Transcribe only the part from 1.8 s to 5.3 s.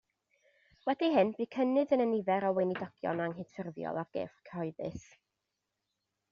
yn y nifer o weinidogion anghydffurfiol ar gyrff cyhoeddus.